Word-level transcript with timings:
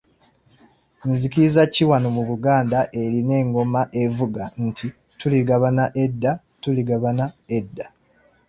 "Nzikiriza 1.09 1.61
ki 1.73 1.83
wano 1.89 2.07
mu 2.15 2.23
Buganda 2.29 2.79
erina 3.03 3.33
eng’oma 3.41 3.81
evuga 4.03 4.43
nti 4.67 4.87
“Tuligabana 5.19 5.83
edda, 6.03 6.31
tuligabana 6.61 7.25
edda”?" 7.57 7.85